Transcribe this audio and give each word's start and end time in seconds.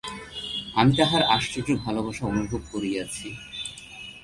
আমি 0.75 0.91
তাঁহার 0.97 1.23
আশ্চর্য 1.35 1.69
ভালবাসা 1.85 2.23
অনুভব 2.25 2.61
করিয়াছি। 2.71 3.27